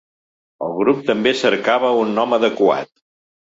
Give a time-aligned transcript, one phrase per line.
[0.67, 2.95] El grup també cercava un nom adequat.